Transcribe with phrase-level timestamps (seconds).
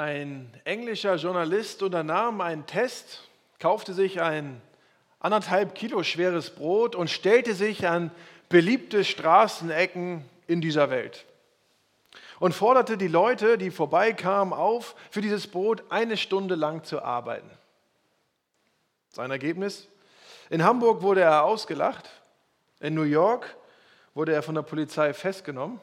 [0.00, 4.62] Ein englischer Journalist unternahm einen Test, kaufte sich ein
[5.18, 8.10] anderthalb Kilo schweres Brot und stellte sich an
[8.48, 11.26] beliebte Straßenecken in dieser Welt
[12.38, 17.50] und forderte die Leute, die vorbeikamen, auf, für dieses Brot eine Stunde lang zu arbeiten.
[19.10, 19.86] Sein Ergebnis?
[20.48, 22.08] In Hamburg wurde er ausgelacht,
[22.80, 23.54] in New York
[24.14, 25.78] wurde er von der Polizei festgenommen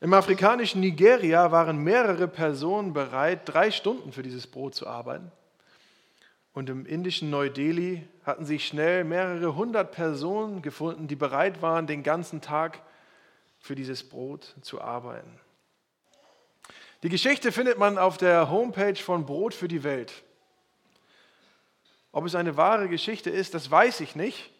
[0.00, 5.32] im afrikanischen Nigeria waren mehrere Personen bereit, drei Stunden für dieses Brot zu arbeiten.
[6.52, 12.02] Und im indischen Neu-Delhi hatten sich schnell mehrere hundert Personen gefunden, die bereit waren, den
[12.02, 12.80] ganzen Tag
[13.58, 15.38] für dieses Brot zu arbeiten.
[17.02, 20.12] Die Geschichte findet man auf der Homepage von Brot für die Welt.
[22.10, 24.50] Ob es eine wahre Geschichte ist, das weiß ich nicht,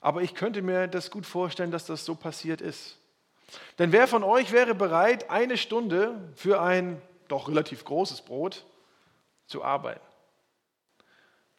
[0.00, 2.96] aber ich könnte mir das gut vorstellen, dass das so passiert ist.
[3.78, 8.64] Denn wer von euch wäre bereit, eine Stunde für ein doch relativ großes Brot
[9.46, 10.00] zu arbeiten?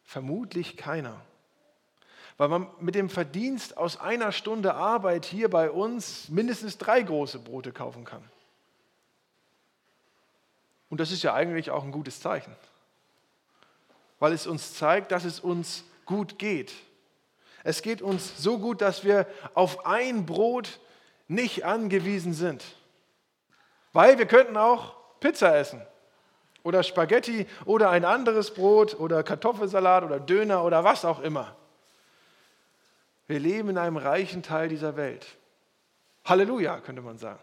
[0.04, 1.20] Vermutlich keiner.
[2.38, 7.40] Weil man mit dem Verdienst aus einer Stunde Arbeit hier bei uns mindestens drei große
[7.40, 8.24] Brote kaufen kann.
[10.90, 12.56] Und das ist ja eigentlich auch ein gutes Zeichen,
[14.20, 16.74] weil es uns zeigt, dass es uns gut geht.
[17.64, 20.80] Es geht uns so gut, dass wir auf ein Brot
[21.28, 22.64] nicht angewiesen sind.
[23.94, 25.82] Weil wir könnten auch Pizza essen
[26.64, 31.56] oder Spaghetti oder ein anderes Brot oder Kartoffelsalat oder Döner oder was auch immer.
[33.28, 35.26] Wir leben in einem reichen Teil dieser Welt.
[36.26, 37.40] Halleluja, könnte man sagen.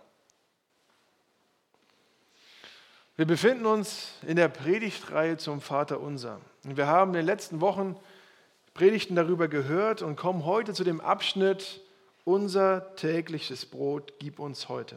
[3.16, 6.40] Wir befinden uns in der Predigtreihe zum Vater Unser.
[6.62, 7.96] Wir haben in den letzten Wochen
[8.74, 11.80] Predigten darüber gehört und kommen heute zu dem Abschnitt
[12.24, 14.96] unser tägliches Brot gib uns heute.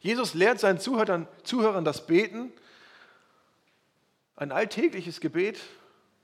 [0.00, 2.52] Jesus lehrt seinen Zuhörern, Zuhörern das Beten,
[4.36, 5.60] ein alltägliches Gebet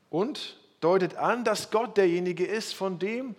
[0.09, 3.35] und deutet an, dass Gott derjenige ist, von dem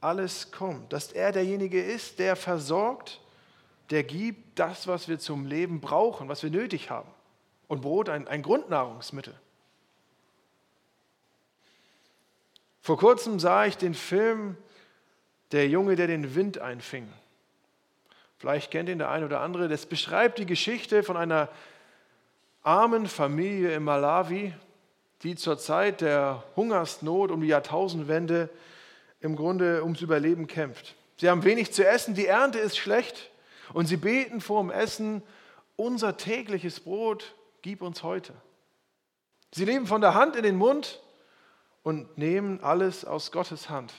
[0.00, 3.20] alles kommt, dass er derjenige ist, der versorgt,
[3.90, 7.10] der gibt das, was wir zum Leben brauchen, was wir nötig haben.
[7.68, 9.34] Und Brot ein, ein Grundnahrungsmittel.
[12.80, 14.56] Vor kurzem sah ich den Film
[15.52, 17.08] der Junge, der den Wind einfing.
[18.38, 19.68] Vielleicht kennt ihn der eine oder andere.
[19.68, 21.48] Das beschreibt die Geschichte von einer
[22.62, 24.54] armen Familie in Malawi,
[25.22, 28.48] die zur Zeit der Hungersnot um die Jahrtausendwende
[29.20, 30.96] im Grunde ums Überleben kämpft.
[31.16, 33.30] Sie haben wenig zu essen, die Ernte ist schlecht
[33.72, 35.22] und sie beten vor dem Essen,
[35.76, 38.32] unser tägliches Brot gib uns heute.
[39.52, 41.00] Sie leben von der Hand in den Mund
[41.82, 43.92] und nehmen alles aus Gottes Hand.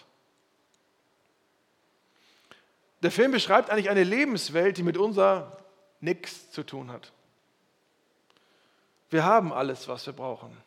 [3.04, 5.58] Der Film beschreibt eigentlich eine Lebenswelt, die mit unser
[6.00, 7.12] nichts zu tun hat.
[9.10, 10.58] Wir haben alles, was wir brauchen.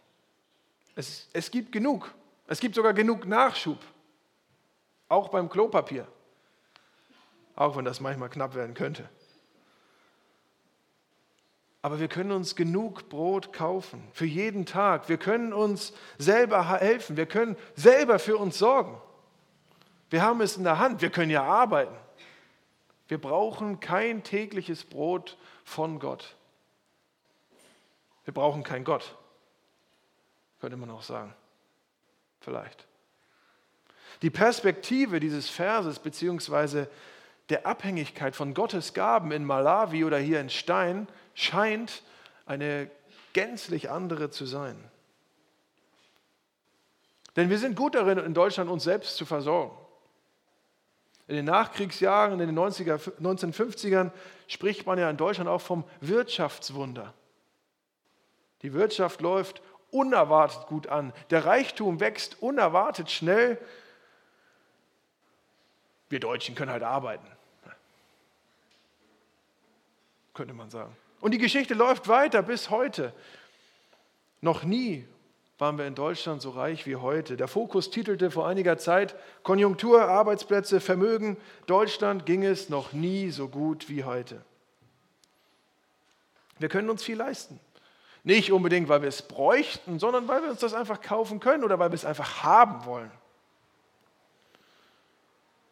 [0.95, 2.15] Es, es gibt genug.
[2.47, 3.79] Es gibt sogar genug Nachschub.
[5.09, 6.07] Auch beim Klopapier.
[7.55, 9.09] Auch wenn das manchmal knapp werden könnte.
[11.81, 15.09] Aber wir können uns genug Brot kaufen für jeden Tag.
[15.09, 17.17] Wir können uns selber helfen.
[17.17, 19.01] Wir können selber für uns sorgen.
[20.11, 21.01] Wir haben es in der Hand.
[21.01, 21.95] Wir können ja arbeiten.
[23.09, 26.35] Wir brauchen kein tägliches Brot von Gott.
[28.25, 29.15] Wir brauchen kein Gott,
[30.61, 31.33] könnte man auch sagen.
[32.41, 32.87] Vielleicht.
[34.23, 36.91] Die Perspektive dieses Verses beziehungsweise
[37.49, 42.03] der Abhängigkeit von Gottes Gaben in Malawi oder hier in Stein scheint
[42.47, 42.91] eine
[43.33, 44.77] gänzlich andere zu sein.
[47.37, 49.77] Denn wir sind gut darin, in Deutschland uns selbst zu versorgen.
[51.29, 54.13] In den Nachkriegsjahren, in den 90er, 1950ern
[54.47, 57.13] spricht man ja in Deutschland auch vom Wirtschaftswunder.
[58.63, 59.61] Die Wirtschaft läuft
[59.91, 61.13] unerwartet gut an.
[61.31, 63.59] Der Reichtum wächst unerwartet schnell.
[66.09, 67.27] Wir Deutschen können halt arbeiten.
[70.33, 70.97] Könnte man sagen.
[71.21, 73.13] Und die Geschichte läuft weiter bis heute.
[74.41, 75.09] Noch nie
[75.59, 77.37] waren wir in Deutschland so reich wie heute.
[77.37, 81.39] Der Fokus titelte vor einiger Zeit Konjunktur, Arbeitsplätze, Vermögen.
[81.67, 84.43] Deutschland ging es noch nie so gut wie heute.
[86.59, 87.59] Wir können uns viel leisten.
[88.23, 91.79] Nicht unbedingt, weil wir es bräuchten, sondern weil wir uns das einfach kaufen können oder
[91.79, 93.11] weil wir es einfach haben wollen.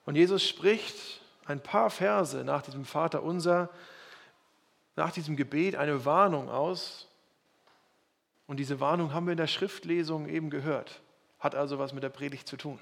[0.07, 3.71] Und Jesus spricht ein paar Verse nach diesem Vater unser,
[4.97, 7.09] nach diesem Gebet eine Warnung aus,
[8.47, 11.01] und diese Warnung haben wir in der Schriftlesung eben gehört.
[11.39, 12.79] Hat also was mit der Predigt zu tun.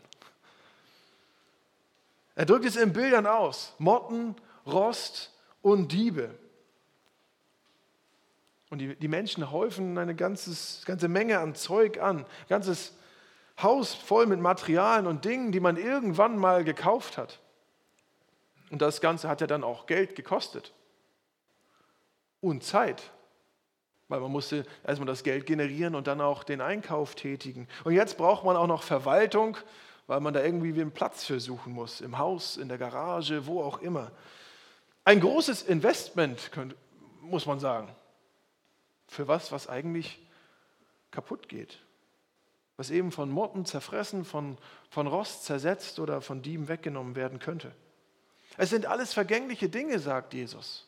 [2.34, 3.74] Er drückt es in Bildern aus.
[3.78, 4.34] Motten,
[4.66, 6.34] Rost und Diebe.
[8.70, 12.94] Und die, die Menschen häufen eine ganzes, ganze Menge an Zeug an, ganzes
[13.60, 17.38] Haus voll mit Materialien und Dingen, die man irgendwann mal gekauft hat.
[18.70, 20.72] Und das Ganze hat ja dann auch Geld gekostet
[22.40, 23.12] und Zeit,
[24.12, 27.66] weil man musste erstmal das Geld generieren und dann auch den Einkauf tätigen.
[27.82, 29.56] Und jetzt braucht man auch noch Verwaltung,
[30.06, 33.62] weil man da irgendwie einen Platz für suchen muss, im Haus, in der Garage, wo
[33.62, 34.12] auch immer.
[35.04, 36.50] Ein großes Investment,
[37.22, 37.88] muss man sagen
[39.08, 40.20] für was, was eigentlich
[41.10, 41.78] kaputt geht.
[42.76, 44.58] Was eben von Motten zerfressen, von,
[44.90, 47.74] von Rost zersetzt oder von Dieben weggenommen werden könnte.
[48.56, 50.86] Es sind alles vergängliche Dinge, sagt Jesus.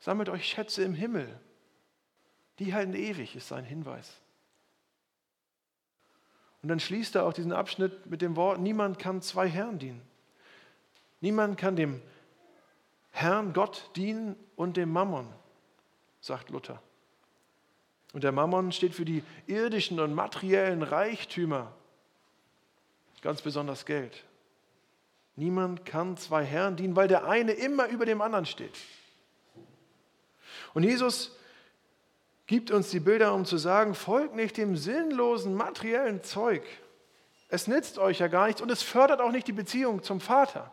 [0.00, 1.40] Sammelt euch Schätze im Himmel.
[2.60, 4.12] Die halten ewig, ist sein Hinweis.
[6.62, 10.02] Und dann schließt er auch diesen Abschnitt mit dem Wort, niemand kann zwei Herren dienen.
[11.22, 12.02] Niemand kann dem
[13.12, 15.26] Herrn Gott dienen und dem Mammon
[16.20, 16.82] sagt Luther.
[18.12, 21.72] Und der Mammon steht für die irdischen und materiellen Reichtümer,
[23.22, 24.24] ganz besonders Geld.
[25.34, 28.76] Niemand kann zwei Herren dienen, weil der eine immer über dem anderen steht.
[30.74, 31.34] Und Jesus
[32.50, 36.64] gibt uns die Bilder, um zu sagen, folgt nicht dem sinnlosen materiellen Zeug.
[37.48, 40.72] Es nützt euch ja gar nichts und es fördert auch nicht die Beziehung zum Vater.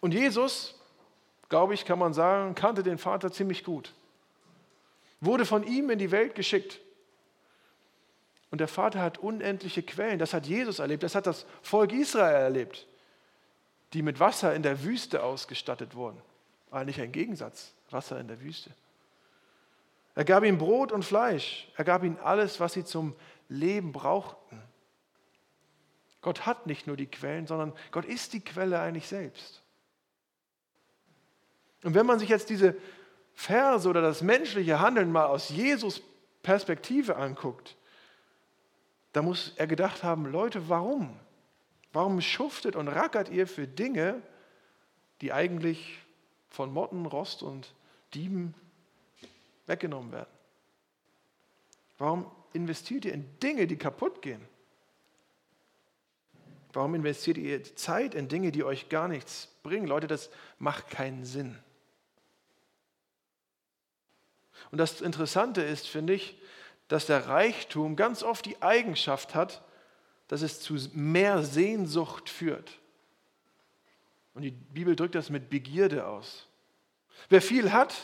[0.00, 0.80] Und Jesus
[1.50, 3.92] glaube ich, kann man sagen, kannte den Vater ziemlich gut.
[5.20, 6.80] Wurde von ihm in die Welt geschickt.
[8.50, 10.18] Und der Vater hat unendliche Quellen.
[10.18, 11.02] Das hat Jesus erlebt.
[11.02, 12.86] Das hat das Volk Israel erlebt,
[13.92, 16.22] die mit Wasser in der Wüste ausgestattet wurden.
[16.70, 18.70] Eigentlich ein Gegensatz, Wasser in der Wüste.
[20.14, 21.68] Er gab ihnen Brot und Fleisch.
[21.76, 23.14] Er gab ihnen alles, was sie zum
[23.48, 24.62] Leben brauchten.
[26.20, 29.62] Gott hat nicht nur die Quellen, sondern Gott ist die Quelle eigentlich selbst.
[31.82, 32.76] Und wenn man sich jetzt diese
[33.34, 36.00] Verse oder das menschliche Handeln mal aus Jesus
[36.42, 37.76] Perspektive anguckt,
[39.12, 41.18] da muss er gedacht haben, Leute, warum?
[41.92, 44.22] Warum schuftet und rackert ihr für Dinge,
[45.20, 45.98] die eigentlich
[46.48, 47.74] von Motten, Rost und
[48.14, 48.54] Dieben
[49.66, 50.30] weggenommen werden?
[51.98, 54.46] Warum investiert ihr in Dinge, die kaputt gehen?
[56.72, 59.86] Warum investiert ihr Zeit in Dinge, die euch gar nichts bringen?
[59.86, 61.56] Leute, das macht keinen Sinn.
[64.72, 66.36] Und das Interessante ist, finde ich,
[66.88, 69.62] dass der Reichtum ganz oft die Eigenschaft hat,
[70.28, 72.80] dass es zu mehr Sehnsucht führt.
[74.34, 76.48] Und die Bibel drückt das mit Begierde aus.
[77.28, 77.94] Wer viel hat,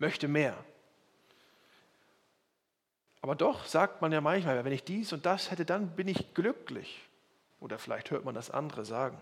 [0.00, 0.56] möchte mehr.
[3.22, 6.34] Aber doch sagt man ja manchmal, wenn ich dies und das hätte, dann bin ich
[6.34, 7.00] glücklich.
[7.60, 9.20] Oder vielleicht hört man das andere sagen.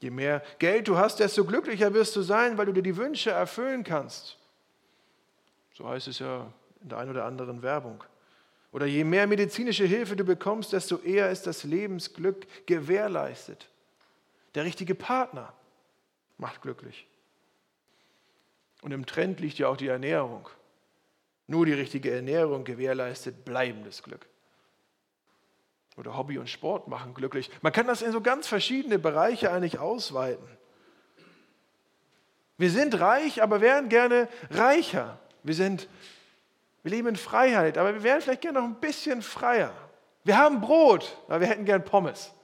[0.00, 3.30] Je mehr Geld du hast, desto glücklicher wirst du sein, weil du dir die Wünsche
[3.30, 4.36] erfüllen kannst.
[5.74, 6.52] So heißt es ja
[6.82, 8.02] in der einen oder anderen Werbung.
[8.72, 13.68] Oder je mehr medizinische Hilfe du bekommst, desto eher ist das Lebensglück gewährleistet.
[14.56, 15.52] Der richtige Partner
[16.38, 17.06] macht glücklich.
[18.84, 20.46] Und im Trend liegt ja auch die Ernährung.
[21.46, 24.26] Nur die richtige Ernährung gewährleistet bleibendes Glück.
[25.96, 27.50] Oder Hobby und Sport machen glücklich.
[27.62, 30.46] Man kann das in so ganz verschiedene Bereiche eigentlich ausweiten.
[32.58, 35.18] Wir sind reich, aber wären gerne reicher.
[35.44, 35.88] Wir sind,
[36.82, 39.72] wir leben in Freiheit, aber wir wären vielleicht gerne noch ein bisschen freier.
[40.24, 42.34] Wir haben Brot, aber wir hätten gern Pommes.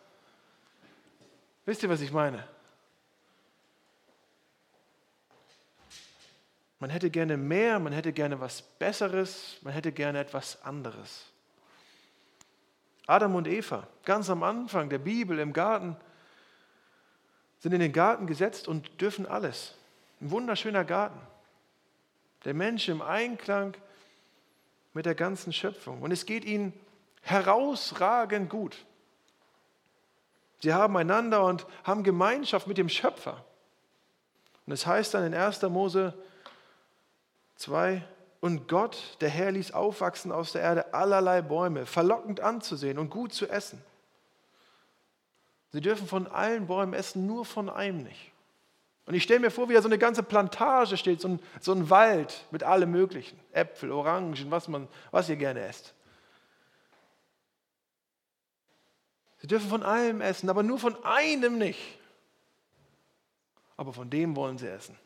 [1.67, 2.49] Wisst ihr, was ich meine?
[6.81, 11.27] Man hätte gerne mehr, man hätte gerne was Besseres, man hätte gerne etwas anderes.
[13.07, 15.97] Adam und Eva, ganz am Anfang der Bibel im Garten,
[17.59, 19.75] sind in den Garten gesetzt und dürfen alles.
[20.21, 21.21] Ein wunderschöner Garten.
[22.45, 23.77] Der Mensch im Einklang
[24.95, 26.01] mit der ganzen Schöpfung.
[26.01, 26.73] Und es geht ihnen
[27.23, 28.87] herausragend gut.
[30.61, 33.45] Sie haben einander und haben Gemeinschaft mit dem Schöpfer.
[34.67, 35.61] Und es heißt dann in 1.
[35.63, 36.15] Mose
[37.61, 38.03] 2,
[38.41, 43.35] und Gott, der Herr, ließ aufwachsen aus der Erde allerlei Bäume, verlockend anzusehen und gut
[43.35, 43.83] zu essen.
[45.73, 48.33] Sie dürfen von allen Bäumen essen, nur von einem nicht.
[49.05, 51.73] Und ich stelle mir vor, wie da so eine ganze Plantage steht, so ein, so
[51.73, 53.39] ein Wald mit allem Möglichen.
[53.53, 55.95] Äpfel, Orangen, was, man, was ihr gerne esst.
[59.39, 61.99] Sie dürfen von allem essen, aber nur von einem nicht.
[63.77, 64.97] Aber von dem wollen sie essen.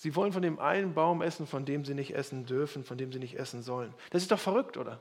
[0.00, 3.12] Sie wollen von dem einen Baum essen, von dem sie nicht essen dürfen, von dem
[3.12, 3.92] sie nicht essen sollen.
[4.08, 4.98] Das ist doch verrückt, oder?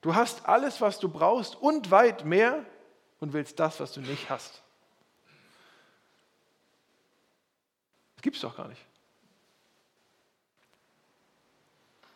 [0.00, 2.64] Du hast alles, was du brauchst und weit mehr
[3.20, 4.62] und willst das, was du nicht hast.
[8.22, 8.80] Gibt's doch gar nicht.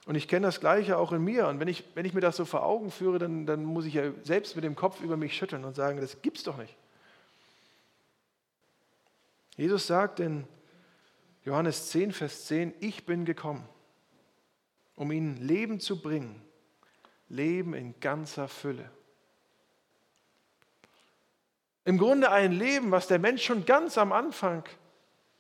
[0.06, 1.47] Und ich kenne das Gleiche auch in mir.
[1.49, 3.92] Und wenn ich, wenn ich mir das so vor Augen führe, dann, dann muss ich
[3.92, 6.75] ja selbst mit dem Kopf über mich schütteln und sagen, das gibt's doch nicht.
[9.58, 10.49] Jesus sagt in
[11.49, 13.67] Johannes 10, Vers 10, ich bin gekommen,
[14.97, 16.43] um ihnen Leben zu bringen,
[17.31, 18.90] Leben in ganzer Fülle.
[21.87, 24.62] Im Grunde ein Leben, was der Mensch schon ganz am Anfang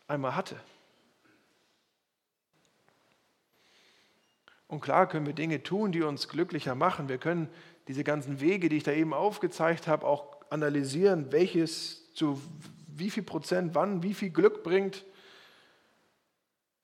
[0.06, 0.58] einmal hatte.
[4.66, 7.10] Und klar können wir Dinge tun, die uns glücklicher machen.
[7.10, 7.50] Wir können
[7.86, 12.40] diese ganzen Wege, die ich da eben aufgezeigt habe, auch analysieren, welches zu
[12.86, 15.04] wie viel Prozent wann wie viel Glück bringt.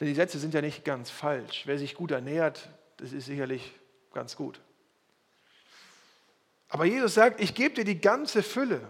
[0.05, 1.63] Denn die Sätze sind ja nicht ganz falsch.
[1.65, 2.69] Wer sich gut ernährt,
[2.99, 3.73] das ist sicherlich
[4.13, 4.61] ganz gut.
[6.69, 8.87] Aber Jesus sagt, ich gebe dir die ganze Fülle.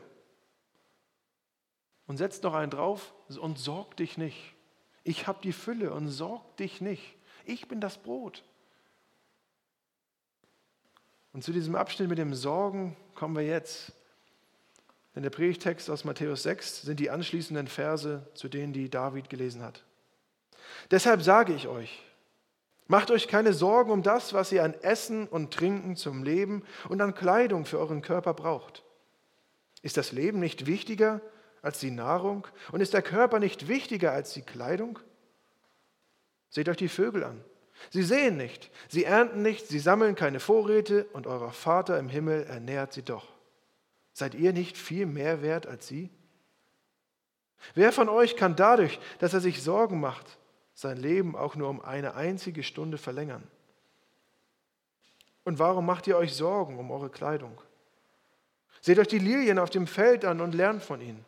[2.08, 4.56] Und setzt noch einen drauf und sorg dich nicht.
[5.04, 7.14] Ich habe die Fülle und sorg dich nicht.
[7.44, 8.42] Ich bin das Brot.
[11.32, 13.92] Und zu diesem Abschnitt mit dem Sorgen kommen wir jetzt.
[15.14, 19.62] Denn der Predigtext aus Matthäus 6 sind die anschließenden Verse, zu denen die David gelesen
[19.62, 19.84] hat.
[20.90, 22.02] Deshalb sage ich euch,
[22.86, 27.00] macht euch keine Sorgen um das, was ihr an Essen und Trinken zum Leben und
[27.00, 28.84] an Kleidung für euren Körper braucht.
[29.82, 31.20] Ist das Leben nicht wichtiger
[31.62, 34.98] als die Nahrung und ist der Körper nicht wichtiger als die Kleidung?
[36.50, 37.44] Seht euch die Vögel an.
[37.90, 42.44] Sie sehen nicht, sie ernten nicht, sie sammeln keine Vorräte und euer Vater im Himmel
[42.44, 43.26] ernährt sie doch.
[44.12, 46.10] Seid ihr nicht viel mehr wert als sie?
[47.74, 50.38] Wer von euch kann dadurch, dass er sich Sorgen macht,
[50.74, 53.42] sein Leben auch nur um eine einzige Stunde verlängern?
[55.44, 57.60] Und warum macht ihr euch Sorgen um eure Kleidung?
[58.80, 61.24] Seht euch die Lilien auf dem Feld an und lernt von ihnen.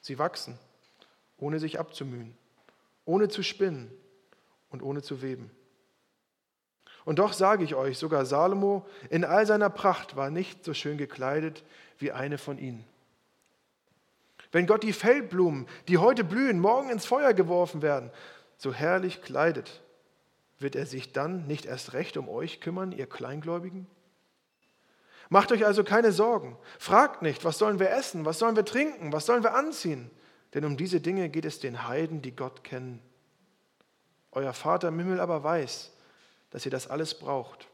[0.00, 0.58] Sie wachsen,
[1.38, 2.36] ohne sich abzumühen,
[3.04, 3.90] ohne zu spinnen
[4.70, 5.50] und ohne zu weben.
[7.04, 10.98] Und doch sage ich euch, sogar Salomo in all seiner Pracht war nicht so schön
[10.98, 11.64] gekleidet
[11.98, 12.84] wie eine von ihnen.
[14.52, 18.10] Wenn Gott die Feldblumen, die heute blühen, morgen ins Feuer geworfen werden,
[18.62, 19.82] so herrlich kleidet,
[20.60, 23.88] wird er sich dann nicht erst recht um euch kümmern, ihr Kleingläubigen?
[25.30, 26.56] Macht euch also keine Sorgen.
[26.78, 30.12] Fragt nicht, was sollen wir essen, was sollen wir trinken, was sollen wir anziehen?
[30.54, 33.02] Denn um diese Dinge geht es den Heiden, die Gott kennen.
[34.30, 35.90] Euer Vater im Himmel aber weiß,
[36.50, 37.66] dass ihr das alles braucht.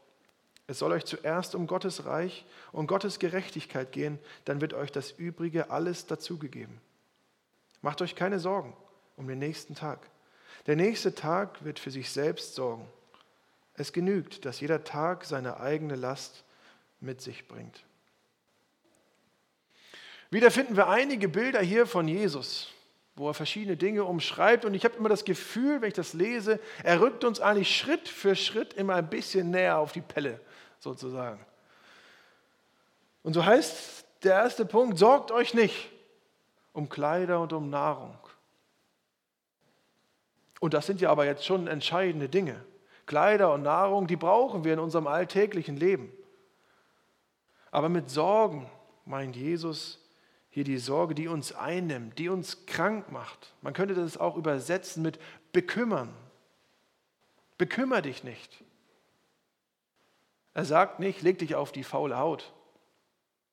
[0.65, 5.11] Es soll euch zuerst um Gottes Reich und Gottes Gerechtigkeit gehen, dann wird euch das
[5.11, 6.81] Übrige alles dazugegeben.
[7.81, 8.75] Macht euch keine Sorgen
[9.17, 10.09] um den nächsten Tag.
[10.67, 12.87] Der nächste Tag wird für sich selbst sorgen.
[13.75, 16.43] Es genügt, dass jeder Tag seine eigene Last
[16.99, 17.83] mit sich bringt.
[20.31, 22.73] Wieder finden wir einige Bilder hier von Jesus
[23.19, 24.63] wo er verschiedene Dinge umschreibt.
[24.63, 28.07] Und ich habe immer das Gefühl, wenn ich das lese, er rückt uns eigentlich Schritt
[28.07, 30.39] für Schritt immer ein bisschen näher auf die Pelle,
[30.79, 31.45] sozusagen.
[33.21, 35.89] Und so heißt der erste Punkt, sorgt euch nicht
[36.71, 38.17] um Kleider und um Nahrung.
[40.59, 42.63] Und das sind ja aber jetzt schon entscheidende Dinge.
[43.05, 46.11] Kleider und Nahrung, die brauchen wir in unserem alltäglichen Leben.
[47.71, 48.69] Aber mit Sorgen
[49.05, 49.99] meint Jesus
[50.49, 53.53] hier die Sorge, die uns einnimmt, die uns krank macht.
[53.61, 55.19] Man könnte das auch übersetzen mit
[55.51, 56.13] bekümmern.
[57.57, 58.63] Bekümmer dich nicht.
[60.53, 62.51] Er sagt nicht, leg dich auf die faule Haut.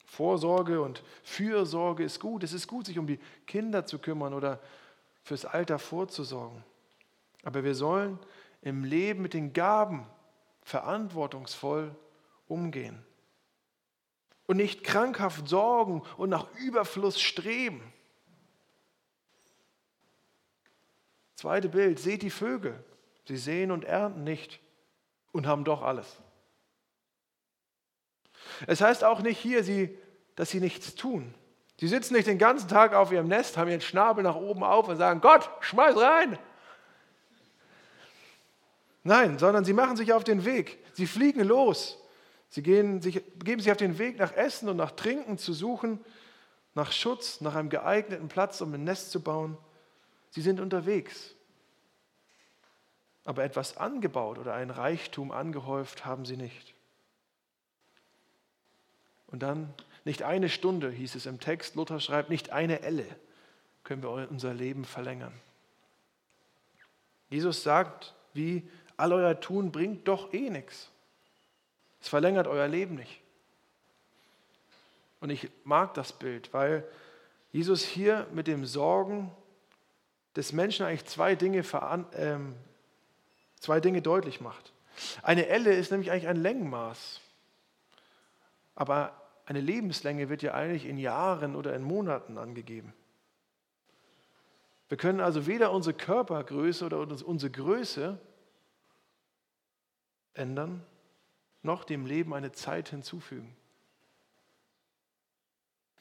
[0.07, 2.43] Vorsorge und Fürsorge ist gut.
[2.43, 4.61] Es ist gut, sich um die Kinder zu kümmern oder
[5.23, 6.65] fürs Alter vorzusorgen.
[7.47, 8.19] Aber wir sollen
[8.61, 10.05] im Leben mit den Gaben
[10.63, 11.95] verantwortungsvoll
[12.49, 13.07] umgehen
[14.47, 17.93] und nicht krankhaft sorgen und nach Überfluss streben.
[21.37, 22.83] Zweite Bild, seht die Vögel.
[23.29, 24.59] Sie sehen und ernten nicht
[25.31, 26.21] und haben doch alles.
[28.67, 29.63] Es heißt auch nicht hier,
[30.35, 31.33] dass sie nichts tun.
[31.79, 34.89] Sie sitzen nicht den ganzen Tag auf ihrem Nest, haben ihren Schnabel nach oben auf
[34.89, 36.37] und sagen, Gott, schmeiß rein.
[39.07, 40.85] Nein, sondern sie machen sich auf den Weg.
[40.95, 41.97] Sie fliegen los.
[42.49, 46.05] Sie gehen, sich, begeben sich auf den Weg nach Essen und nach Trinken zu suchen,
[46.75, 49.57] nach Schutz, nach einem geeigneten Platz, um ein Nest zu bauen.
[50.31, 51.37] Sie sind unterwegs.
[53.25, 56.75] Aber etwas angebaut oder ein Reichtum angehäuft haben sie nicht.
[59.29, 59.73] Und dann
[60.05, 63.07] nicht eine Stunde, hieß es im Text, Luther schreibt, nicht eine Elle
[63.85, 65.33] können wir unser Leben verlängern.
[67.31, 70.91] Jesus sagt, wie all euer Tun bringt doch eh nichts.
[72.01, 73.21] Es verlängert euer Leben nicht.
[75.21, 76.85] Und ich mag das Bild, weil
[77.53, 79.31] Jesus hier mit dem Sorgen
[80.37, 81.65] des Menschen eigentlich zwei Dinge,
[82.15, 82.55] ähm,
[83.59, 84.73] zwei Dinge deutlich macht.
[85.23, 87.21] Eine Elle ist nämlich eigentlich ein Längenmaß.
[88.75, 92.93] Aber eine Lebenslänge wird ja eigentlich in Jahren oder in Monaten angegeben.
[94.89, 98.19] Wir können also weder unsere Körpergröße oder unsere Größe
[100.37, 100.83] ändern,
[101.63, 103.57] noch dem Leben eine Zeit hinzufügen.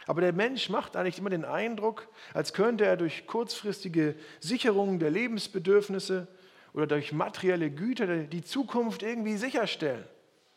[0.07, 5.09] Aber der Mensch macht eigentlich immer den Eindruck, als könnte er durch kurzfristige Sicherungen der
[5.09, 6.27] Lebensbedürfnisse
[6.73, 10.05] oder durch materielle Güter die Zukunft irgendwie sicherstellen,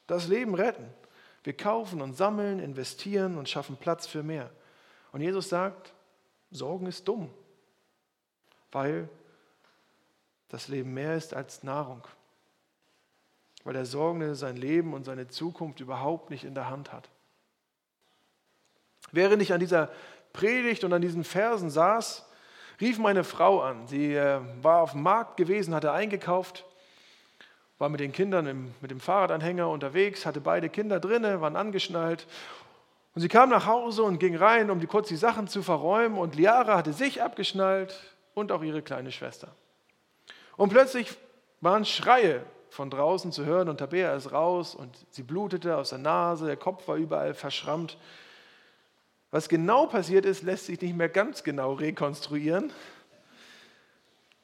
[0.06, 0.86] das Leben retten.
[1.44, 4.50] Wir kaufen und sammeln, investieren und schaffen Platz für mehr.
[5.12, 5.94] Und Jesus sagt,
[6.50, 7.30] Sorgen ist dumm,
[8.72, 9.08] weil
[10.48, 12.06] das Leben mehr ist als Nahrung.
[13.68, 17.10] Weil der Sorgende sein Leben und seine Zukunft überhaupt nicht in der Hand hat.
[19.12, 19.90] Während ich an dieser
[20.32, 22.26] Predigt und an diesen Versen saß,
[22.80, 23.86] rief meine Frau an.
[23.86, 26.64] Sie äh, war auf dem Markt gewesen, hatte eingekauft,
[27.76, 32.26] war mit den Kindern im, mit dem Fahrradanhänger unterwegs, hatte beide Kinder drinne, waren angeschnallt.
[33.14, 36.16] Und sie kam nach Hause und ging rein, um die, kurz die Sachen zu verräumen.
[36.16, 38.00] Und Liara hatte sich abgeschnallt
[38.32, 39.54] und auch ihre kleine Schwester.
[40.56, 41.14] Und plötzlich
[41.60, 45.98] waren Schreie von draußen zu hören und Tabea ist raus und sie blutete aus der
[45.98, 47.96] Nase, der Kopf war überall verschrammt.
[49.30, 52.72] Was genau passiert ist, lässt sich nicht mehr ganz genau rekonstruieren.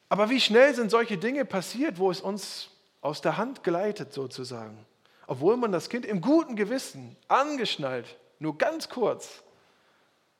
[0.08, 4.86] Aber wie schnell sind solche Dinge passiert, wo es uns aus der Hand gleitet sozusagen,
[5.26, 9.42] obwohl man das Kind im guten Gewissen angeschnallt, nur ganz kurz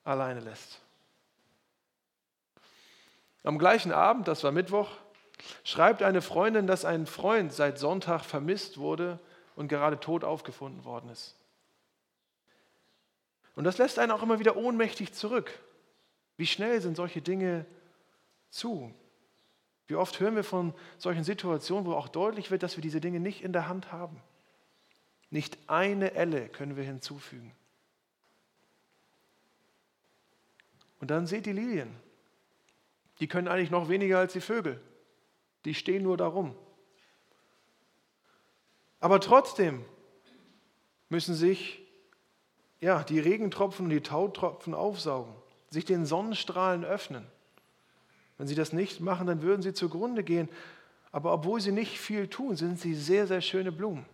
[0.05, 0.81] alleine lässt.
[3.43, 4.89] Am gleichen Abend, das war Mittwoch,
[5.63, 9.19] schreibt eine Freundin, dass ein Freund seit Sonntag vermisst wurde
[9.57, 11.37] und gerade tot aufgefunden worden ist.
[13.57, 15.51] Und das lässt einen auch immer wieder ohnmächtig zurück.
[16.37, 17.67] Wie schnell sind solche Dinge
[18.51, 18.93] zu?
[19.87, 23.21] Wie oft hören wir von solchen Situationen, wo auch deutlich wird, dass wir diese Dinge
[23.21, 24.21] nicht in der Hand haben.
[25.31, 27.53] Nicht eine Elle können wir hinzufügen.
[31.01, 31.95] Und dann seht die Lilien.
[33.21, 34.81] Die können eigentlich noch weniger als die Vögel.
[35.65, 36.55] Die stehen nur darum.
[39.01, 39.85] Aber trotzdem
[41.09, 41.81] müssen sich
[42.81, 45.35] ja, die Regentropfen und die Tautropfen aufsaugen,
[45.71, 47.27] sich den Sonnenstrahlen öffnen.
[48.37, 50.49] Wenn sie das nicht machen, dann würden sie zugrunde gehen.
[51.13, 54.05] Aber obwohl sie nicht viel tun, sind sie sehr, sehr schöne Blumen.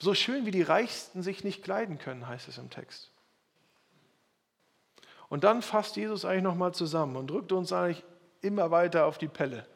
[0.00, 3.10] So schön wie die Reichsten sich nicht kleiden können, heißt es im Text.
[5.30, 8.04] Und dann fasst Jesus eigentlich nochmal zusammen und drückt uns eigentlich
[8.44, 9.66] immer weiter auf die Pelle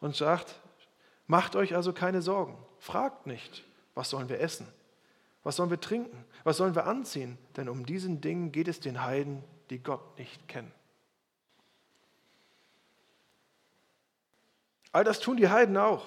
[0.00, 0.54] und sagt,
[1.26, 3.64] macht euch also keine Sorgen, fragt nicht,
[3.94, 4.66] was sollen wir essen
[5.46, 6.24] was sollen wir trinken?
[6.42, 7.38] Was sollen wir anziehen?
[7.56, 10.72] Denn um diesen Dingen geht es den Heiden, die Gott nicht kennen.
[14.90, 16.04] All das tun die Heiden auch.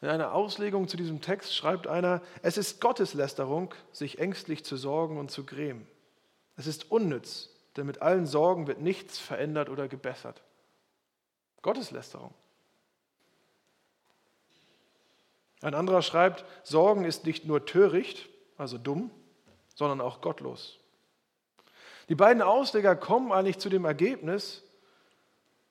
[0.00, 5.18] In einer Auslegung zu diesem Text schreibt einer, es ist Gotteslästerung, sich ängstlich zu sorgen
[5.18, 5.88] und zu grämen.
[6.54, 10.42] Es ist unnütz, denn mit allen Sorgen wird nichts verändert oder gebessert.
[11.62, 12.34] Gotteslästerung.
[15.62, 19.10] Ein anderer schreibt, Sorgen ist nicht nur töricht, also dumm,
[19.74, 20.78] sondern auch gottlos.
[22.08, 24.62] Die beiden Ausleger kommen eigentlich zu dem Ergebnis,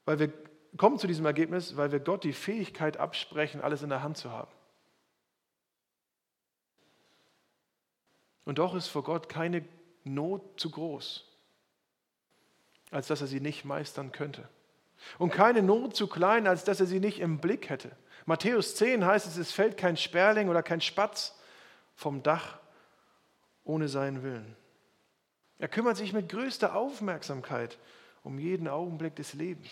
[0.06, 0.32] weil wir
[0.78, 4.32] kommen zu diesem Ergebnis, weil wir Gott die Fähigkeit absprechen, alles in der Hand zu
[4.32, 4.52] haben.
[8.46, 9.66] Und doch ist vor Gott keine
[10.04, 11.29] Not zu groß,
[12.92, 14.48] als dass er sie nicht meistern könnte.
[15.18, 17.92] Und keine Not zu klein, als dass er sie nicht im Blick hätte.
[18.26, 21.36] Matthäus 10 heißt es, es fällt kein Sperling oder kein Spatz
[21.96, 22.60] vom Dach
[23.64, 24.56] ohne seinen Willen.
[25.58, 27.78] Er kümmert sich mit größter Aufmerksamkeit
[28.24, 29.70] um jeden Augenblick des Lebens.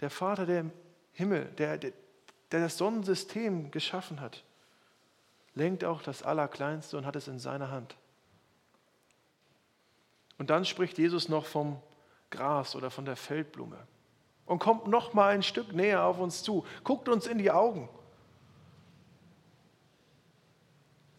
[0.00, 0.72] Der Vater, der im
[1.12, 1.92] Himmel, der, der,
[2.52, 4.44] der das Sonnensystem geschaffen hat,
[5.54, 7.96] lenkt auch das Allerkleinste und hat es in seiner Hand.
[10.38, 11.80] Und dann spricht Jesus noch vom
[12.30, 13.78] Gras oder von der Feldblume
[14.44, 17.88] und kommt noch mal ein Stück näher auf uns zu, guckt uns in die Augen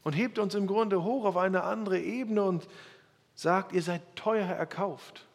[0.04, 2.68] und hebt uns im Grunde hoch auf eine andere Ebene und
[3.36, 5.26] sagt, ihr seid teuer erkauft.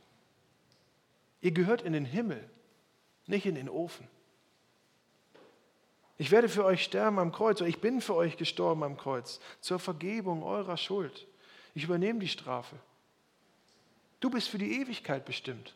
[1.40, 2.48] Ihr gehört in den Himmel,
[3.26, 4.08] nicht in den Ofen.
[6.18, 9.40] Ich werde für euch sterben am Kreuz, oder ich bin für euch gestorben am Kreuz,
[9.60, 11.26] zur Vergebung eurer Schuld.
[11.74, 12.76] Ich übernehme die Strafe.
[14.22, 15.74] Du bist für die Ewigkeit bestimmt.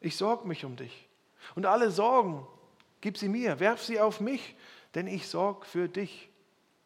[0.00, 1.06] Ich sorge mich um dich.
[1.54, 2.46] Und alle Sorgen,
[3.02, 4.56] gib sie mir, werf sie auf mich,
[4.94, 6.30] denn ich sorge für dich.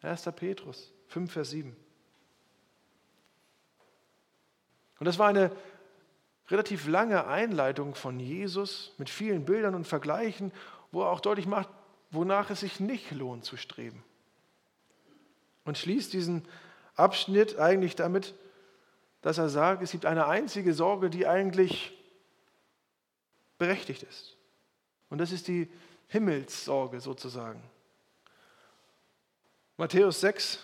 [0.03, 0.25] 1.
[0.35, 1.77] Petrus 5, Vers 7.
[4.99, 5.53] Und das war eine
[6.49, 10.51] relativ lange Einleitung von Jesus mit vielen Bildern und Vergleichen,
[10.91, 11.69] wo er auch deutlich macht,
[12.11, 14.03] wonach es sich nicht lohnt zu streben.
[15.65, 16.49] Und schließt diesen
[16.97, 18.35] Abschnitt eigentlich damit,
[19.25, 21.97] dass er sagt, es gibt eine einzige Sorge, die eigentlich
[23.57, 24.37] berechtigt ist.
[25.09, 25.73] Und das ist die
[26.09, 27.63] Himmelssorge sozusagen.
[29.79, 30.59] Matthäus 6,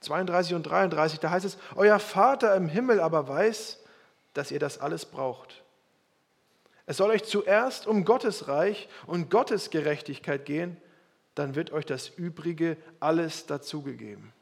[0.00, 3.84] 32 und 33, da heißt es, Euer Vater im Himmel aber weiß,
[4.32, 5.62] dass ihr das alles braucht.
[6.86, 10.78] Es soll euch zuerst um Gottes Reich und Gottes Gerechtigkeit gehen,
[11.34, 14.32] dann wird euch das Übrige alles dazugegeben.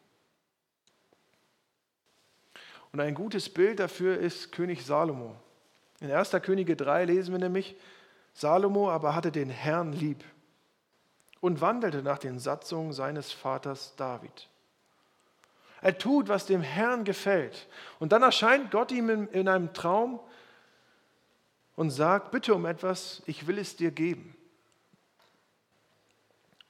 [2.94, 5.34] Und ein gutes Bild dafür ist König Salomo.
[5.98, 6.30] In 1.
[6.42, 7.74] Könige 3 lesen wir nämlich,
[8.34, 10.22] Salomo aber hatte den Herrn lieb
[11.40, 14.48] und wandelte nach den Satzungen seines Vaters David.
[15.80, 17.66] Er tut, was dem Herrn gefällt.
[17.98, 20.20] Und dann erscheint Gott ihm in einem Traum
[21.74, 24.36] und sagt, bitte um etwas, ich will es dir geben.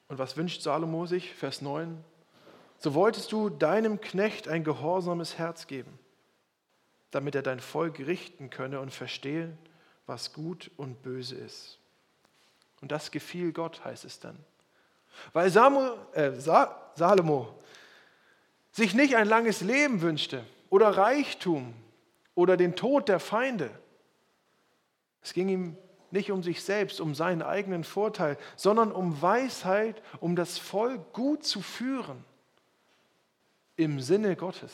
[0.08, 1.34] Und was wünscht Salomo sich?
[1.34, 2.02] Vers 9.
[2.78, 5.98] So wolltest du deinem Knecht ein gehorsames Herz geben,
[7.14, 9.56] damit er dein Volk richten könne und verstehe,
[10.06, 11.78] was gut und böse ist.
[12.80, 14.36] Und das gefiel Gott, heißt es dann.
[15.32, 17.54] Weil Samuel, äh, Salomo
[18.72, 21.74] sich nicht ein langes Leben wünschte oder Reichtum
[22.34, 23.70] oder den Tod der Feinde.
[25.22, 25.76] Es ging ihm
[26.10, 31.44] nicht um sich selbst, um seinen eigenen Vorteil, sondern um Weisheit, um das Volk gut
[31.44, 32.24] zu führen
[33.76, 34.72] im Sinne Gottes.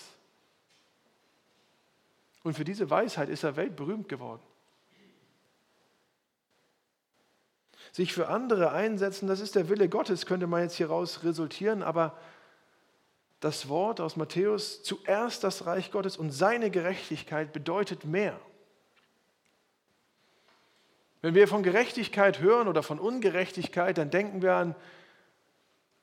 [2.43, 4.43] Und für diese Weisheit ist er weltberühmt geworden.
[7.93, 12.17] Sich für andere einsetzen, das ist der Wille Gottes, könnte man jetzt hieraus resultieren, aber
[13.41, 18.39] das Wort aus Matthäus, zuerst das Reich Gottes und seine Gerechtigkeit bedeutet mehr.
[21.23, 24.75] Wenn wir von Gerechtigkeit hören oder von Ungerechtigkeit, dann denken wir an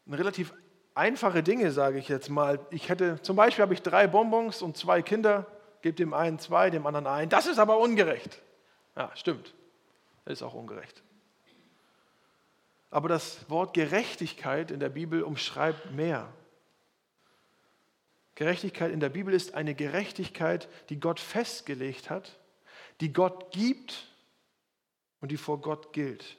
[0.07, 0.53] relativ
[0.93, 2.59] einfache Dinge, sage ich jetzt mal.
[2.69, 5.45] Ich hätte, zum Beispiel habe ich drei Bonbons und zwei Kinder,
[5.81, 7.29] gebe dem einen zwei, dem anderen ein.
[7.29, 8.41] Das ist aber ungerecht.
[8.95, 9.53] Ja, stimmt.
[10.25, 11.03] Das ist auch ungerecht.
[12.89, 16.31] Aber das Wort Gerechtigkeit in der Bibel umschreibt mehr.
[18.35, 22.37] Gerechtigkeit in der Bibel ist eine Gerechtigkeit, die Gott festgelegt hat,
[23.01, 24.07] die Gott gibt
[25.21, 26.37] und die vor Gott gilt.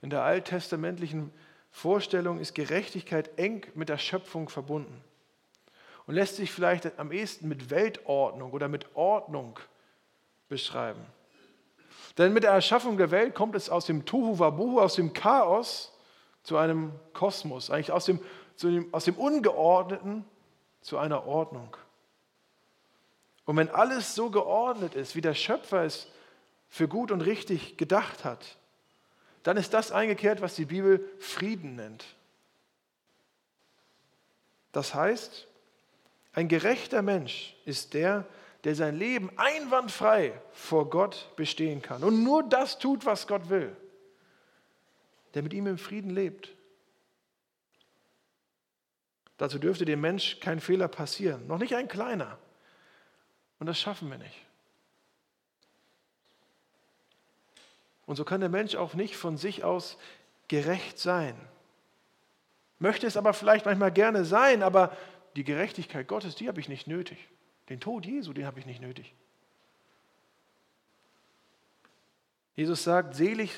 [0.00, 1.32] In der alttestamentlichen
[1.70, 5.02] Vorstellung ist Gerechtigkeit eng mit der Schöpfung verbunden
[6.06, 9.58] und lässt sich vielleicht am ehesten mit Weltordnung oder mit Ordnung
[10.48, 11.04] beschreiben.
[12.18, 15.92] Denn mit der Erschaffung der Welt kommt es aus dem Tohu Wabuhu, aus dem Chaos
[16.42, 18.20] zu einem Kosmos, eigentlich aus dem
[18.62, 20.24] dem, aus dem Ungeordneten
[20.80, 21.76] zu einer Ordnung.
[23.44, 26.08] Und wenn alles so geordnet ist, wie der Schöpfer es
[26.68, 28.56] für gut und richtig gedacht hat,
[29.42, 32.04] dann ist das eingekehrt, was die Bibel Frieden nennt.
[34.72, 35.46] Das heißt,
[36.34, 38.26] ein gerechter Mensch ist der,
[38.64, 43.76] der sein Leben einwandfrei vor Gott bestehen kann und nur das tut, was Gott will,
[45.34, 46.50] der mit ihm im Frieden lebt.
[49.36, 52.38] Dazu dürfte dem Mensch kein Fehler passieren, noch nicht ein kleiner.
[53.58, 54.44] Und das schaffen wir nicht.
[58.06, 59.96] Und so kann der Mensch auch nicht von sich aus
[60.48, 61.36] gerecht sein.
[62.78, 64.96] Möchte es aber vielleicht manchmal gerne sein, aber
[65.36, 67.18] die Gerechtigkeit Gottes, die habe ich nicht nötig.
[67.68, 69.14] Den Tod Jesu, den habe ich nicht nötig.
[72.56, 73.50] Jesus sagt, selig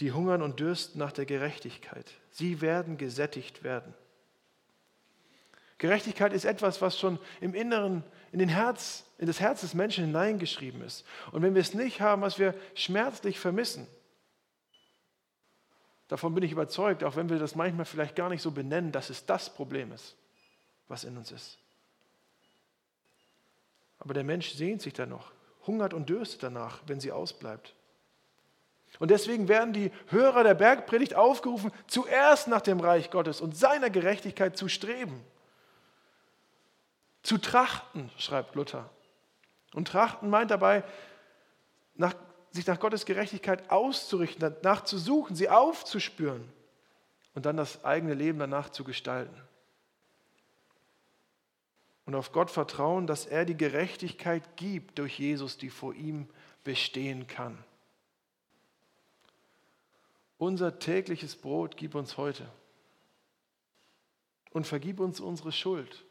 [0.00, 2.10] die hungern und dürsten nach der Gerechtigkeit.
[2.30, 3.94] Sie werden gesättigt werden.
[5.78, 10.06] Gerechtigkeit ist etwas, was schon im Inneren, in, den Herz, in das Herz des Menschen
[10.06, 11.04] hineingeschrieben ist.
[11.32, 13.86] Und wenn wir es nicht haben, was wir schmerzlich vermissen,
[16.08, 19.10] davon bin ich überzeugt, auch wenn wir das manchmal vielleicht gar nicht so benennen, dass
[19.10, 20.16] es das Problem ist,
[20.88, 21.58] was in uns ist.
[23.98, 25.32] Aber der Mensch sehnt sich danach,
[25.66, 27.74] hungert und dürstet danach, wenn sie ausbleibt.
[28.98, 33.90] Und deswegen werden die Hörer der Bergpredigt aufgerufen, zuerst nach dem Reich Gottes und seiner
[33.90, 35.22] Gerechtigkeit zu streben.
[37.22, 38.88] Zu trachten, schreibt Luther.
[39.74, 40.84] Und trachten meint dabei,
[41.94, 42.14] nach,
[42.56, 46.44] sich nach Gottes Gerechtigkeit auszurichten, danach zu suchen, sie aufzuspüren
[47.34, 49.40] und dann das eigene Leben danach zu gestalten.
[52.06, 56.28] Und auf Gott vertrauen, dass er die Gerechtigkeit gibt durch Jesus, die vor ihm
[56.64, 57.58] bestehen kann.
[60.38, 62.46] Unser tägliches Brot gib uns heute
[64.50, 66.04] und vergib uns unsere Schuld,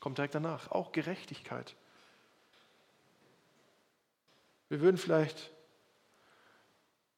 [0.00, 1.74] kommt direkt danach, auch Gerechtigkeit.
[4.68, 5.50] Wir würden vielleicht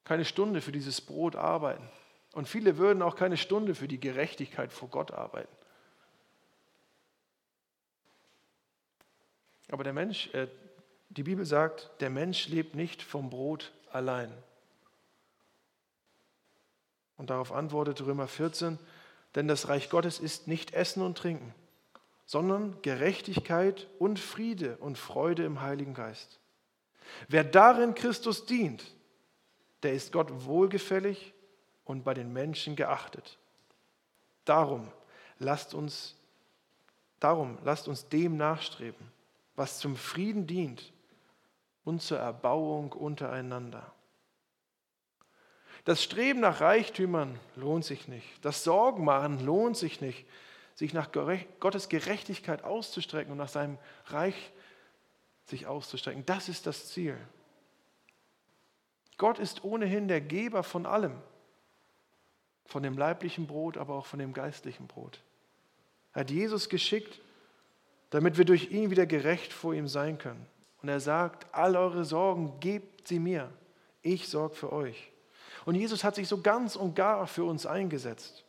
[0.05, 1.89] keine Stunde für dieses Brot arbeiten.
[2.33, 5.55] Und viele würden auch keine Stunde für die Gerechtigkeit vor Gott arbeiten.
[9.71, 10.49] Aber der Mensch, äh,
[11.09, 14.33] die Bibel sagt, der Mensch lebt nicht vom Brot allein.
[17.17, 18.79] Und darauf antwortet Römer 14,
[19.35, 21.55] denn das Reich Gottes ist nicht Essen und Trinken,
[22.27, 26.41] sondern Gerechtigkeit und Friede und Freude im Heiligen Geist.
[27.29, 28.85] Wer darin Christus dient,
[29.85, 31.35] der ist Gott wohlgefällig
[31.85, 33.39] und bei den Menschen geachtet.
[34.45, 34.91] Darum
[35.39, 36.17] lasst uns,
[37.21, 39.13] darum lasst uns dem nachstreben,
[39.57, 40.93] was zum Frieden dient
[41.85, 43.93] und zur Erbauung untereinander.
[45.85, 48.27] Das Streben nach Reichtümern lohnt sich nicht.
[48.43, 50.27] Das Sorgenmachen lohnt sich nicht.
[50.75, 54.53] Sich nach Gottes Gerechtigkeit auszustrecken und nach seinem Reich
[55.45, 56.25] sich auszustrecken.
[56.27, 57.17] Das ist das Ziel.
[59.17, 61.17] Gott ist ohnehin der Geber von allem.
[62.67, 65.23] Von dem leiblichen Brot, aber auch von dem geistlichen Brot.
[66.13, 67.21] Er hat Jesus geschickt,
[68.11, 70.47] damit wir durch ihn wieder gerecht vor ihm sein können.
[70.83, 73.51] Und er sagt, all eure Sorgen gebt sie mir.
[74.03, 75.11] Ich sorge für euch.
[75.65, 78.45] Und Jesus hat sich so ganz und gar für uns eingesetzt,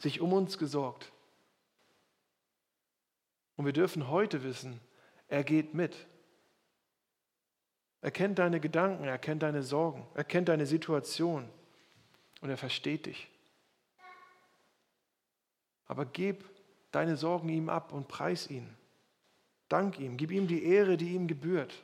[0.00, 1.12] sich um uns gesorgt.
[3.56, 4.80] Und wir dürfen heute wissen,
[5.28, 5.94] er geht mit.
[8.04, 11.48] Er kennt deine Gedanken, er kennt deine Sorgen, er kennt deine Situation
[12.42, 13.30] und er versteht dich.
[15.86, 16.44] Aber gib
[16.92, 18.68] deine Sorgen ihm ab und preis ihn.
[19.70, 21.82] Dank ihm, gib ihm die Ehre, die ihm gebührt.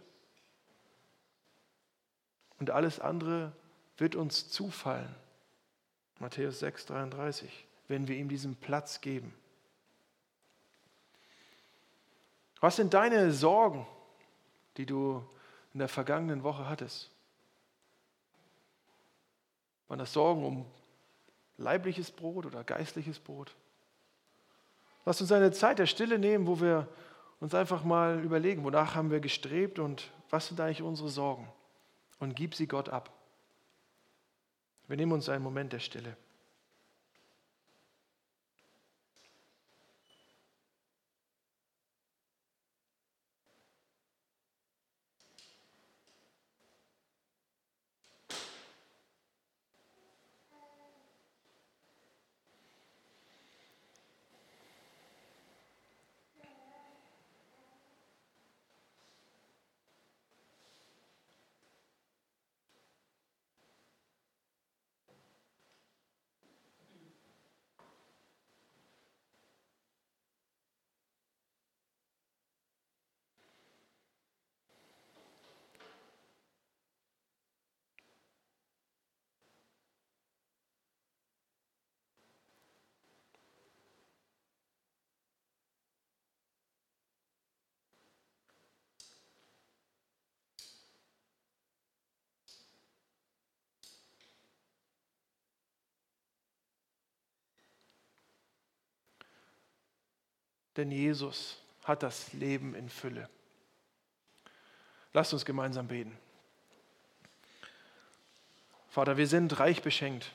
[2.59, 3.53] Und alles andere
[3.97, 5.15] wird uns zufallen.
[6.19, 9.33] Matthäus 6, 33, wenn wir ihm diesen Platz geben.
[12.61, 13.87] Was sind deine Sorgen,
[14.77, 15.25] die du
[15.73, 17.11] in der vergangenen Woche hattest?
[19.89, 20.67] Waren das Sorgen um
[21.57, 23.55] leibliches Brot oder geistliches Brot?
[25.05, 26.89] Lass uns eine Zeit der Stille nehmen, wo wir
[27.41, 31.49] uns einfach mal überlegen, wonach haben wir gestrebt und was sind eigentlich unsere Sorgen?
[32.19, 33.11] Und gib sie Gott ab.
[34.87, 36.17] Wir nehmen uns einen Moment der Stille.
[100.77, 103.29] Denn Jesus hat das Leben in Fülle.
[105.13, 106.17] Lasst uns gemeinsam beten.
[108.89, 110.33] Vater, wir sind reich beschenkt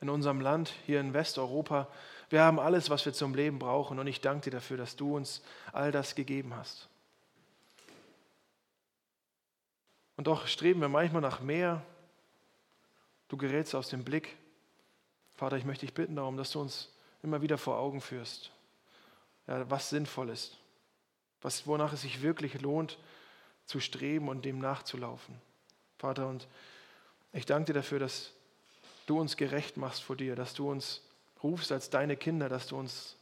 [0.00, 1.88] in unserem Land, hier in Westeuropa.
[2.28, 5.16] Wir haben alles, was wir zum Leben brauchen und ich danke dir dafür, dass du
[5.16, 6.88] uns all das gegeben hast.
[10.16, 11.82] Und doch streben wir manchmal nach mehr.
[13.28, 14.36] Du gerätst aus dem Blick.
[15.34, 16.90] Vater, ich möchte dich bitten darum, dass du uns
[17.22, 18.52] immer wieder vor Augen führst,
[19.46, 20.56] ja, was sinnvoll ist,
[21.42, 22.98] was, wonach es sich wirklich lohnt,
[23.66, 25.40] zu streben und dem nachzulaufen.
[25.98, 26.46] Vater, und
[27.32, 28.32] ich danke dir dafür, dass
[29.06, 31.02] du uns gerecht machst vor dir, dass du uns
[31.42, 33.16] rufst als deine Kinder, dass du uns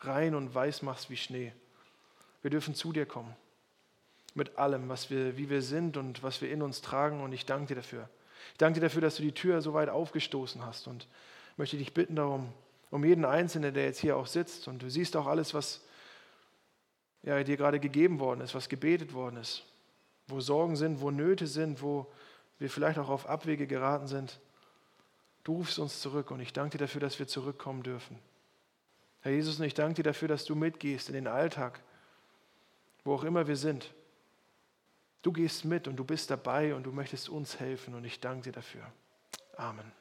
[0.00, 1.52] rein und weiß machst wie Schnee.
[2.42, 3.34] Wir dürfen zu dir kommen
[4.34, 7.22] mit allem, was wir, wie wir sind und was wir in uns tragen.
[7.22, 8.08] Und ich danke dir dafür.
[8.52, 11.06] Ich danke dir dafür, dass du die Tür so weit aufgestoßen hast und
[11.56, 12.52] möchte dich bitten darum,
[12.90, 14.68] um jeden Einzelnen, der jetzt hier auch sitzt.
[14.68, 15.80] Und du siehst auch alles, was
[17.22, 19.64] ja, dir gerade gegeben worden ist, was gebetet worden ist,
[20.26, 22.10] wo Sorgen sind, wo Nöte sind, wo
[22.58, 24.40] wir vielleicht auch auf Abwege geraten sind.
[25.44, 28.18] Du rufst uns zurück und ich danke dir dafür, dass wir zurückkommen dürfen.
[29.22, 31.80] Herr Jesus, und ich danke dir dafür, dass du mitgehst in den Alltag,
[33.04, 33.92] wo auch immer wir sind.
[35.22, 38.44] Du gehst mit und du bist dabei und du möchtest uns helfen und ich danke
[38.44, 38.82] dir dafür.
[39.56, 39.99] Amen.